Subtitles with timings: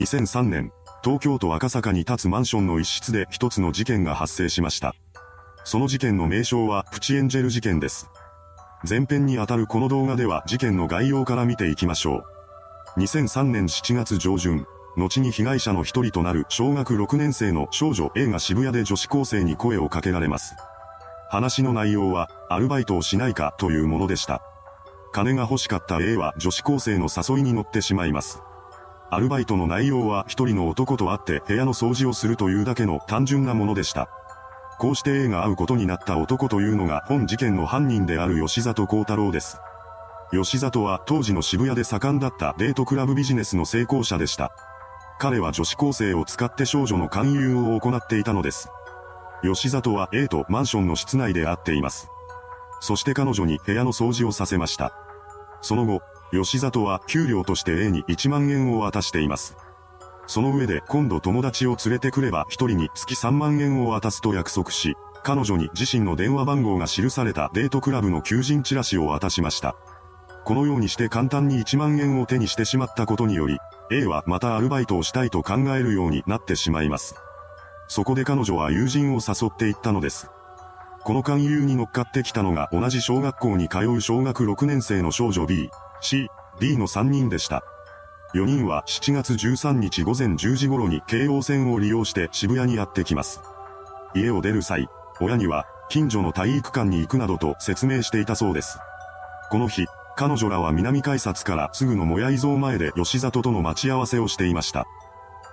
[0.00, 0.72] 2003年、
[1.04, 4.94] 東京都赤坂に立つマンションの一室で一つの事件が発生しました。
[5.64, 8.08] その事件の名称はプチエンジェル事件です。
[8.88, 12.24] 前編にあたるこの動画では事件の概要から見ていきましょ
[12.96, 13.00] う。
[13.00, 14.64] 2003年7月上旬、
[14.96, 20.54] 後に被害者の一人となる小学6年生の少女 A が渋谷で女子高生に声をかけられます。
[21.28, 24.42] 話の内容は、アルバイトをしないかというものでした。
[25.12, 28.42] 金が欲しかった A は女子高生の誘いに乗ってしまいます。
[29.12, 34.08] アルバイトの内容は一人の男と会って部屋の掃除をするというだけの単純なものでした。
[34.78, 39.58] こうして A が会うことになった男というのが本事件の犯人である吉里幸太郎です。
[40.32, 44.52] 吉里は当時の渋谷で盛んだったデートクラブビジネスの成功者でした。
[45.18, 48.70] 彼は女子高生を使って少女の勧誘を行っていたのです。
[49.42, 52.08] 吉里は A とマンションの室内で会っています。
[52.80, 54.92] そして彼女に部屋の掃除をさせました。
[55.60, 59.56] その後、吉里は給料として A に1万円を渡しています。
[60.26, 69.76] その上で今度友達を連れてくれば一人に月3万円を渡すと約束し、彼女に自身の電話番号が記されたデートクラブの求人チラシを渡しました。
[70.44, 73.58] このようにして簡単に1万円を手にしてしまったことにより、
[73.90, 77.16] A はまたアルバイトをしたいと考えるようになってしまいます。
[77.88, 80.30] そこで彼女は友人を誘っていったのです。
[81.02, 86.28] この勧誘に乗っかってきたのが同じ小学校に通う小学6年生の少女 B、C、
[86.60, 87.62] D の3人でした。
[88.34, 93.40] 4人は7月13日午前10時頃に京王線を利用して渋谷にやってきます。
[94.14, 94.88] 家を出る際、
[95.20, 98.78] 親には近所の体育館に行くなどと説明していたそうです。
[99.50, 104.86] この日、彼女らは南改札からすぐのもやい像前で吉里との待ち合わせをしていました。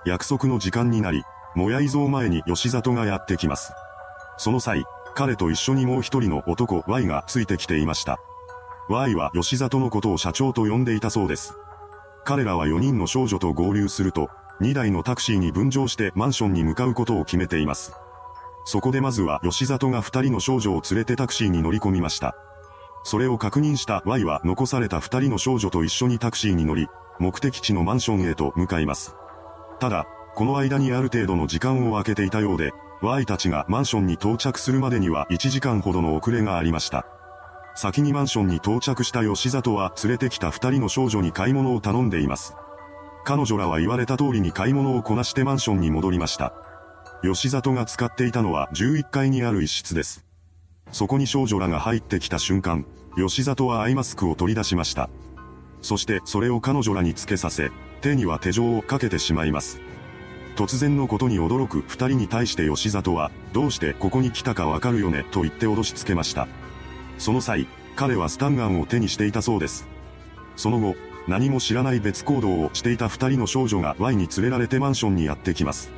[0.04, 1.24] 約束の時間になり、
[1.56, 3.72] もやい像前に吉里がやってきます。
[4.36, 8.20] その際、彼と一緒にもう一人の男 Y がついてきていました。
[8.88, 11.54] Y は吉里のことを社長と呼んでいたそうです。
[12.24, 17.92] 彼らは4人の少女と合流すると、2台のタクシーに分乗してマンションに向かうことを決めています。
[18.64, 22.34] そこでまずは吉里が2人の少女を連れてタクシーに乗り込みました。
[23.04, 26.88] それを確認した Y は残された2人の少女と一緒にタクシーに乗り、
[27.18, 29.14] 目的地のマンションへと向かいます。
[29.80, 37.06] ただ、この間にある程度の時間を空けていたようで、Y たちがマンションに到着するまでには1時間ほどの遅れがありました。
[37.80, 42.56] 先にマンションに到着した吉里は連れてきた二人の少女に買い物を頼んでいます。
[43.24, 46.54] 彼女らは言われた通りに買い物をこなしてマンションに戻りました。
[47.22, 50.24] 吉里が使っていたのは11階にある一室です。
[50.90, 52.84] そこに少女らが入ってきた瞬間、
[53.16, 55.08] 吉里はアイマスクを取り出しました。
[55.80, 59.80] そしてそれを彼女らにつけさせ、手には手錠をかけてしまいます。
[60.56, 66.48] 突然のことに驚く二人に対して吉里は、どうしてここに来たかわかるよねと言って脅しつけました。
[67.18, 69.86] その際、彼はスタンガンを手にしていたそうです。
[70.56, 70.94] その後、
[71.26, 75.90] 何も知らない別行動をしていた二人の少女が Y に連れられてマンションにやってきます。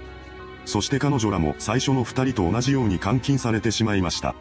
[0.64, 4.34] そして彼女らも最初の二人と同じように監禁されてしまいました。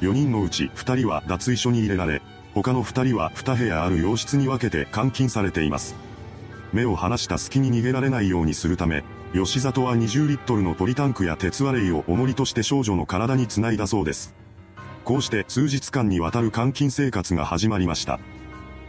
[0.00, 2.20] 4人のうち2人は脱衣所に入れられ、
[2.54, 5.94] 他の2人は2部屋ある洋室に分けて監禁されています。
[6.72, 14.34] 目を離した隙に逃げられないようにするため、吉里は20リットルのポリタンクや鉄割れを重りとして少女の体に繋いだそうです。
[15.08, 18.20] こうして数日間にわたる監禁生活が始まりました。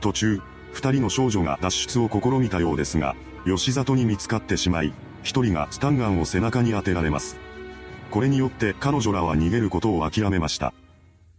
[0.01, 0.41] 途中、
[0.73, 3.15] 二人の少女が脱出を試みたようですが、
[3.45, 4.91] 吉里に見つかってしまい、
[5.23, 7.37] 一人がスタンガンを背中に当てられます。
[8.11, 10.73] これによって彼女らは逃げることを諦めました。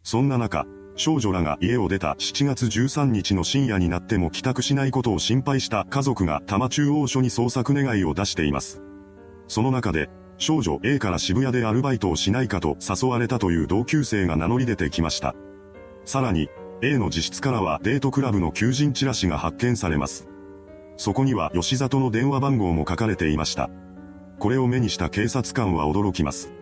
[0.03, 0.65] そんな中、
[0.97, 8.81] 少女らが家を出た7月13日の深夜になっても帰宅しないことを心配した家族が多摩中央署に捜索願いを出しています。
[9.47, 10.09] その中で、
[10.41, 15.35] 少女 A から渋谷でアルバイトをしないかと誘われたという同級生が名乗り出てきました。
[16.07, 16.49] さらに、
[16.83, 20.27] A の自室からはデートクラブの求人チラシが発見されます。
[20.97, 23.71] そこには吉里の電話番号も書かれていました。
[24.39, 26.53] これを目にした警察官は驚きます。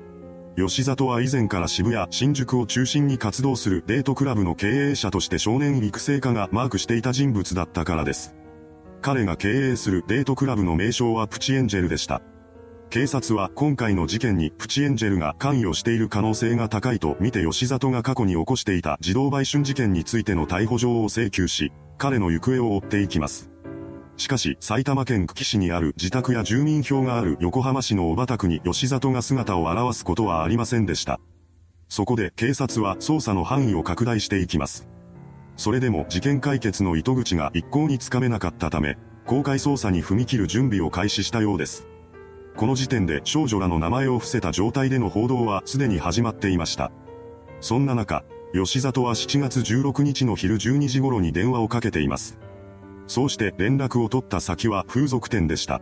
[0.57, 8.35] 吉里は以前から渋谷、新宿を中心に活動するデートクラブの経営者として少年育成課がマークしていた人物だったからです。
[9.01, 12.23] 彼が経営するデートクラブの名称はプチエンジェルでした。
[12.91, 23.51] 警察は今回の事件にプチエンジェルが関与している可能性が高いと見て吉里が過去に起こしていた児童売春事件についての逮捕状を請求し、彼の行方を追っていきます。
[24.17, 31.21] しかし、埼玉県久喜市にある自宅や住民票がある横浜市の小畑区に吉里が姿を現すことはありませんでした。
[31.91, 34.89] そこで警察は捜査の範囲を拡大していきます。
[35.59, 38.97] それでも事件解決の糸口が一向につかめなかったため、
[39.27, 41.87] 公開捜査に踏み切る準備を開始したようです。
[42.57, 46.91] この時点で少女らの名前を伏せた状態での報道はすでに始まっていました。
[47.61, 52.39] そんな中、吉里は7月16日の昼12時頃に電話をかけています。
[53.07, 55.81] そうして連絡を取った先は風俗店でした。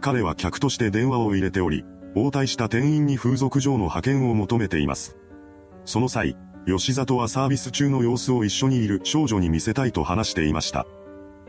[0.00, 1.84] 彼は客として電話を入れており、
[2.14, 5.16] 応対した店員に風俗場の派遣を求めています。
[5.84, 6.36] その際、
[6.66, 10.86] 吉里はサービス中の様子を一緒にいる少女に見せたいと話していました。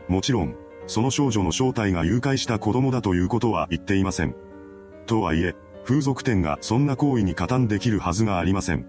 [0.08, 0.54] もちろん、
[0.86, 4.34] その少女の正体が誘拐した子供だということは言っていません。
[5.06, 5.54] とはいえ、
[5.84, 8.86] 風俗店がそんな行為に加担できるはずがありません。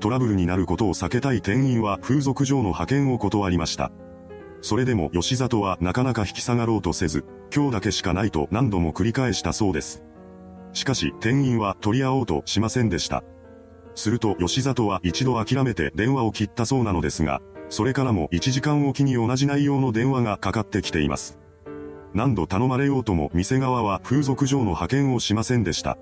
[0.00, 3.90] トラブルになることを避けたい店員は風俗場の派遣を断りました。
[4.60, 10.02] それでも吉里はなかなか引き下がろうとせず、今日だけしかないと何度も繰り返したそうです。
[10.72, 13.24] しかし店員は取り合おうとしませんでした。
[13.94, 21.38] すると吉里は一度諦めて電話を切ったそうなのですが、それからも1時間おきに同じ内容の電話がかかってきています。
[22.14, 25.98] 何度頼まれようとも店側は風俗場の派遣をしませんでした。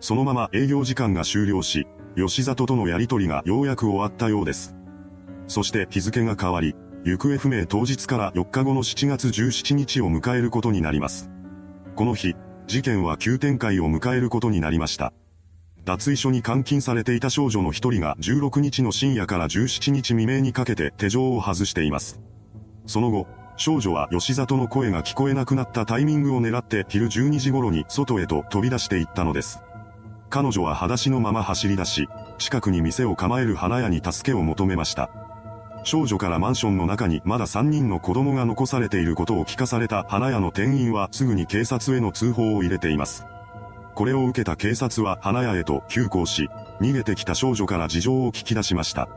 [0.00, 4.76] そのまま営業時間が終了し、吉里とのやりとりがようやく終わったようです。
[5.48, 11.30] そして日付が変わり、行方不明当日から4日後の7月17日を迎えることになります。
[11.96, 15.12] この日、事件は急展開を迎えることになりました。
[15.84, 22.20] 脱衣所に監禁されていた少女の一人が16日の深夜から17日未明にかけて手錠を外しています。
[22.86, 23.26] その後、
[23.56, 29.62] 少女は吉里の声が聞こえなくなったタイミングを狙って昼12時頃に外へと飛び出していったのです。
[30.30, 32.08] 彼女は裸足のまま走り出し、
[32.38, 35.10] 近くに店を構える花屋に助けを求めました。
[35.84, 43.26] 少女からマンションの中にまだ3人の子供が残されていることを聞かされた花屋の店員はすぐに警察への通報を入れています。
[43.94, 46.48] これを受けた警察は花屋へと急行し、
[46.80, 49.08] 逃げてきた少女から事情を聞き出しました。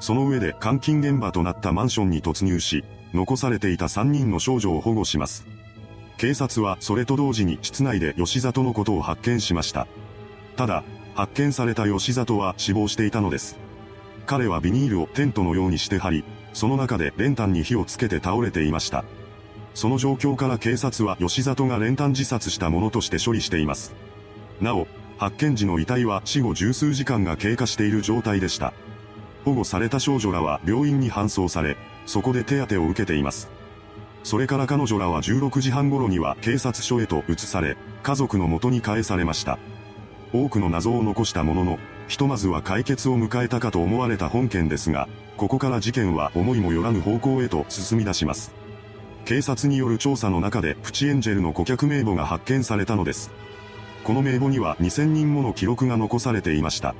[0.00, 5.46] その上で監禁現場となったマンションに突入し、残されていた3人の少女を保護します。
[6.16, 9.86] 警察はそれと同時に室内で吉里のことを発見しました。
[10.56, 10.84] ただ、
[11.14, 13.56] 発見された吉里は死亡していたのです。
[14.26, 19.04] 彼はビニールをテントのようにして張り、その中で練炭に火をつけて倒れていました。
[19.74, 23.94] その状況から警察は吉里が練炭自殺したものとして処理しています。
[24.60, 24.86] なお、
[25.18, 28.72] 発見時の遺体は死後十数時間が経過している状態でした。
[29.44, 31.76] 保護された少女らは病院に搬送され、
[32.06, 33.50] そこで手当てを受けています。
[34.22, 39.58] それから彼女らは16時半頃には警察署へと移され、家族の元に返されました。
[40.32, 41.78] 多くの謎を残したものの、
[42.08, 48.63] ひとまずは解決を迎えたかと思われた本件ですが、ここから事件は思いもよらぬ方向へと進み出します。
[49.24, 53.30] 警察による調査の中でプチエンジェルの顧客名簿が発見されたのです。
[54.04, 56.94] この名簿には2000人もの記録が残されていました。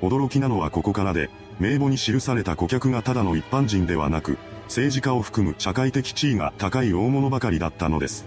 [0.00, 8.26] 驚きなのはここからで、名簿に記された顧客がただの一般人ではなく、政治家を含む社会的地位が高い大物ばかりだったのです。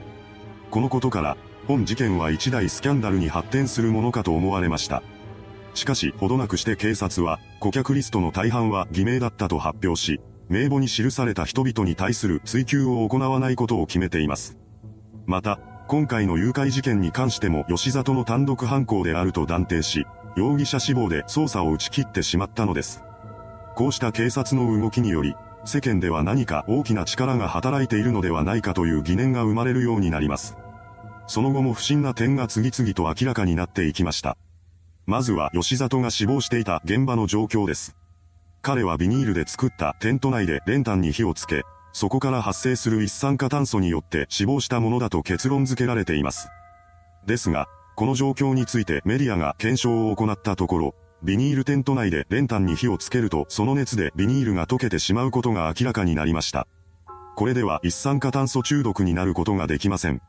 [0.69, 1.37] このことから、
[1.67, 5.03] 本事件は一大スキャンダルに発展するものかと思われました。
[5.73, 10.19] しかし、ほどなくして警察は、顧客リストの大半は偽名だったと発表し、
[10.51, 14.57] 名簿に記された人々に対する追及を行わないことを決めています。
[15.25, 20.05] また、今回の誘拐事件に関しても吉里の単独犯行であると断定し、
[20.35, 23.01] 容疑者死亡で捜査を打ち切ってしまったのです。
[23.75, 30.57] こうした警察の動きにより、世間では何か大きな力が働いているのではないかという疑念が生まれるようになります。
[31.27, 34.35] その後も不審な点が次々と明らかになっていきました。
[35.05, 37.95] まずは吉里が死亡していた現場の状況です。
[38.63, 41.63] 彼はビニールで作ったテント内で練炭に火をつけ、
[41.93, 46.49] そこから発生する一酸化炭素によって死亡したものだと結論付けられています。
[47.25, 56.67] ですが、この状況についてメディアが検証を行ったところ、ビニールテント内で練炭に火をつけるとその熱でビニールが溶けてしまうことが明らかになりました。
[57.35, 60.21] これでは一酸化炭素中毒になることができません。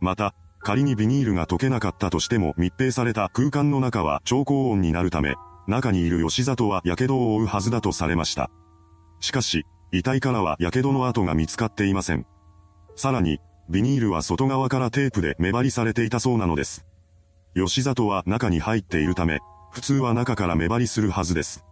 [0.00, 5.36] また、仮にビニールが溶けなかったとしても密閉された空間の中は超高温になるため、
[5.66, 8.50] 中にいる吉里は火傷を負うはずだとされました。
[9.20, 12.26] しかし、遺体からは火傷の跡が見つかっていません。
[12.96, 16.84] さらに、ビニールは外側からテープで目張りされていたそうなのです。
[17.54, 19.38] 吉里は中に入っているため、
[19.70, 21.64] 普通は中から目張りするはずです。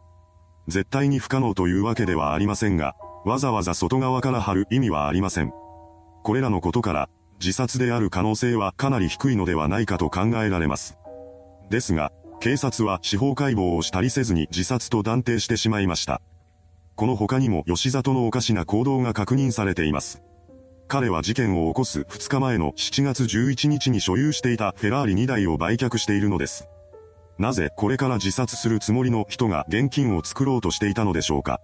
[0.68, 5.52] 絶対に不可能というわけではありませんが、わざわざ外側から貼る意味はありません。
[6.22, 7.08] これらのことから、
[7.40, 10.98] 自殺である可能性はかなり低いのではないかと考えられます。
[11.70, 16.22] ですが、警察は司法解剖をしたりせずに自殺と断定してしまいました。
[16.94, 20.22] この他にも吉里のおかしな行動が確認されています。
[20.86, 26.68] 彼は事件を起こす2日前の7月11日に所有していたフェラーリ2台を売却しているのです。
[27.38, 31.60] なぜこれから自殺するつもりの人が現金を作ろうとしていたのでしょうか。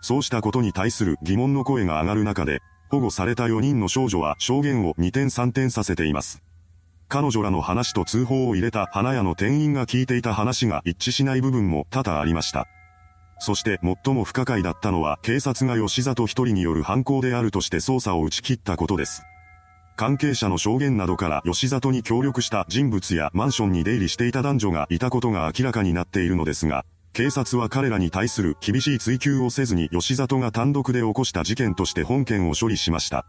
[0.00, 6.42] そうしたことに対する疑問の声が上がる中で、保護された4人の少女は証言を2点3点させています。
[7.12, 12.66] 彼女らの話と通報を入れた花屋の店員が聞いていた話が一致しない部分も多々ありました。
[13.38, 19.24] そして最も不可解だったのは警察が吉里一人による犯行であるとして捜査を打ち切ったことです。
[19.94, 33.26] 関係者の証言などから吉里に協力した人物やマンションに出入りしていた男女がいたことが明らかになっているのですが、警察は彼らに対する厳しい追及をせずに吉里が単独で起こした事件として本件を処理しました。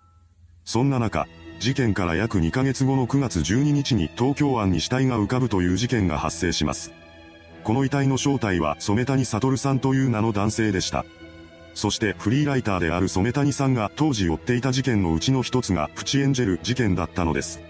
[0.63, 1.28] そんな中、
[1.60, 6.91] 事件から約2ヶ月後の9月12日に東京湾に死体が浮かぶという事件が発生します。
[7.63, 11.05] この遺体の正体は染谷悟さんという名の男性でした。
[11.74, 17.62] そしてフリーライターである染谷さんが当時追っていた事件のうちの一つがプチエンジェル事件だったのです。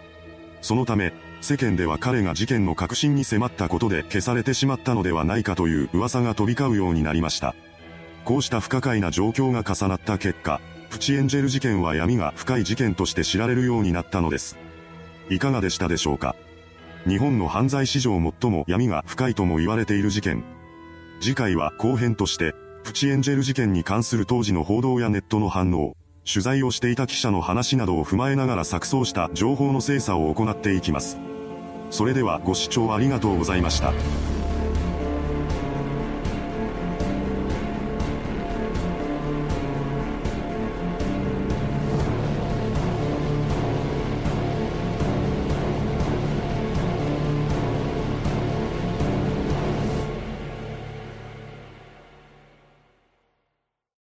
[0.61, 7.53] そのため、世間では彼が事件の核心に迫ったことで消されてしまったのではないかという噂が飛び交うようになりました。
[8.23, 10.61] こうした不可解な状況が重なった結果、
[10.93, 14.59] プチエンジェル事件は闇が深い事件として知られるようになったのです。
[15.27, 16.35] いかがでしたでしょうか？
[17.07, 20.43] 日本の犯罪史上最も闇が深いとも言われている事件。
[21.19, 25.97] 次回は後編として、プチエンジェル事件に関する当時の報道やネットの反応、
[26.31, 31.17] 取材をしていた記者の話などを踏まえながら錯綜した情報の精査を行っていきます。
[31.89, 33.93] それではご視聴ありがとうございました。